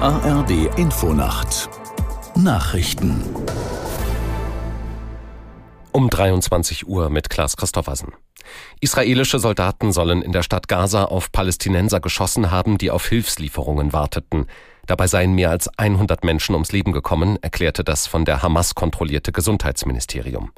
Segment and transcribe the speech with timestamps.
[0.00, 1.68] ARD Infonacht
[2.34, 3.22] Nachrichten
[5.92, 8.14] um 23 Uhr mit Klaas Christoffersen.
[8.80, 14.46] Israelische Soldaten sollen in der Stadt Gaza auf Palästinenser geschossen haben, die auf Hilfslieferungen warteten.
[14.86, 19.32] Dabei seien mehr als 100 Menschen ums Leben gekommen, erklärte das von der Hamas kontrollierte
[19.32, 20.52] Gesundheitsministerium.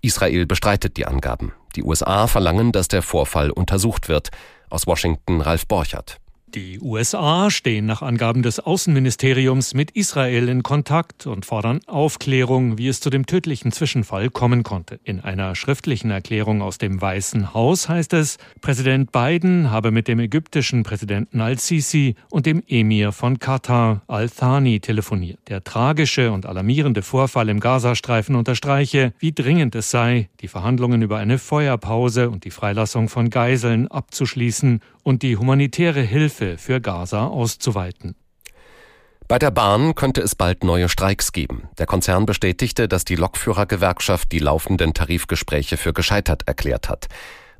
[0.00, 1.52] Israel bestreitet die Angaben.
[1.74, 4.30] Die USA verlangen, dass der Vorfall untersucht wird.
[4.70, 6.18] Aus Washington Ralf Borchert.
[6.56, 12.88] Die USA stehen nach Angaben des Außenministeriums mit Israel in Kontakt und fordern Aufklärung, wie
[12.88, 14.98] es zu dem tödlichen Zwischenfall kommen konnte.
[15.04, 20.18] In einer schriftlichen Erklärung aus dem Weißen Haus heißt es, Präsident Biden habe mit dem
[20.18, 25.40] ägyptischen Präsidenten al-Sisi und dem Emir von Katar al-Thani telefoniert.
[25.48, 31.18] Der tragische und alarmierende Vorfall im Gazastreifen unterstreiche, wie dringend es sei, die Verhandlungen über
[31.18, 38.14] eine Feuerpause und die Freilassung von Geiseln abzuschließen und die humanitäre Hilfe für Gaza auszuweiten.
[39.28, 41.68] Bei der Bahn könnte es bald neue Streiks geben.
[41.78, 47.08] Der Konzern bestätigte, dass die Lokführergewerkschaft die laufenden Tarifgespräche für gescheitert erklärt hat.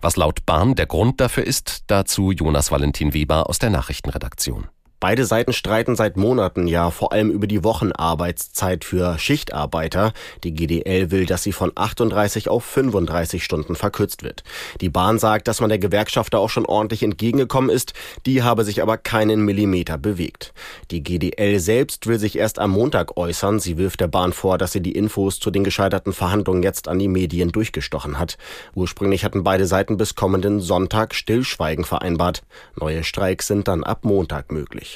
[0.00, 4.68] Was laut Bahn der Grund dafür ist, dazu Jonas Valentin Weber aus der Nachrichtenredaktion.
[4.98, 10.14] Beide Seiten streiten seit Monaten ja vor allem über die Wochenarbeitszeit für Schichtarbeiter.
[10.42, 14.42] Die GDL will, dass sie von 38 auf 35 Stunden verkürzt wird.
[14.80, 17.92] Die Bahn sagt, dass man der Gewerkschaft da auch schon ordentlich entgegengekommen ist.
[18.24, 20.54] Die habe sich aber keinen Millimeter bewegt.
[20.90, 23.60] Die GDL selbst will sich erst am Montag äußern.
[23.60, 26.98] Sie wirft der Bahn vor, dass sie die Infos zu den gescheiterten Verhandlungen jetzt an
[26.98, 28.38] die Medien durchgestochen hat.
[28.74, 32.44] Ursprünglich hatten beide Seiten bis kommenden Sonntag Stillschweigen vereinbart.
[32.76, 34.95] Neue Streiks sind dann ab Montag möglich.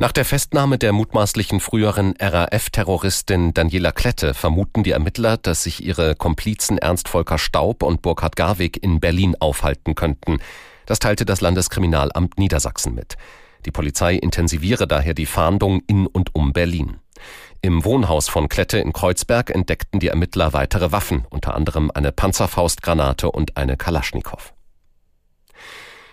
[0.00, 6.14] Nach der Festnahme der mutmaßlichen früheren RAF-Terroristin Daniela Klette vermuten die Ermittler, dass sich ihre
[6.14, 10.38] Komplizen Ernst Volker Staub und Burkhard Garwig in Berlin aufhalten könnten.
[10.86, 13.18] Das teilte das Landeskriminalamt Niedersachsen mit.
[13.66, 16.96] Die Polizei intensiviere daher die Fahndung in und um Berlin.
[17.60, 23.30] Im Wohnhaus von Klette in Kreuzberg entdeckten die Ermittler weitere Waffen, unter anderem eine Panzerfaustgranate
[23.30, 24.54] und eine Kalaschnikow.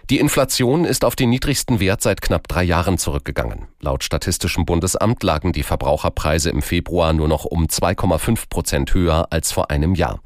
[0.10, 3.68] Die Inflation ist auf den niedrigsten Wert seit knapp drei Jahren zurückgegangen.
[3.82, 9.52] Laut Statistischem Bundesamt lagen die Verbraucherpreise im Februar nur noch um 2,5 Prozent höher als
[9.52, 10.22] vor einem Jahr.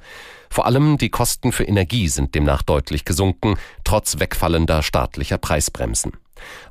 [0.51, 6.11] Vor allem die Kosten für Energie sind demnach deutlich gesunken, trotz wegfallender staatlicher Preisbremsen.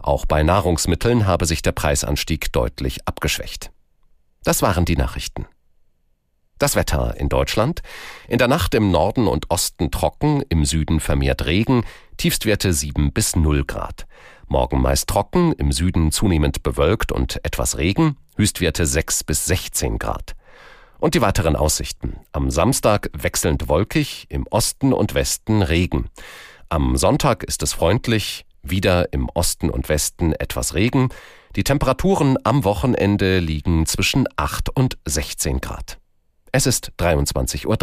[0.00, 3.72] Auch bei Nahrungsmitteln habe sich der Preisanstieg deutlich abgeschwächt.
[4.44, 5.46] Das waren die Nachrichten.
[6.60, 7.80] Das Wetter in Deutschland.
[8.28, 11.84] In der Nacht im Norden und Osten trocken, im Süden vermehrt Regen,
[12.18, 14.06] Tiefstwerte 7 bis 0 Grad.
[14.46, 20.36] Morgen meist trocken, im Süden zunehmend bewölkt und etwas Regen, Höchstwerte 6 bis 16 Grad.
[20.98, 22.18] Und die weiteren Aussichten.
[22.32, 26.10] Am Samstag wechselnd wolkig, im Osten und Westen Regen.
[26.68, 31.08] Am Sonntag ist es freundlich, wieder im Osten und Westen etwas Regen.
[31.56, 35.99] Die Temperaturen am Wochenende liegen zwischen 8 und 16 Grad.
[36.52, 37.76] Es ist 23.03 Uhr.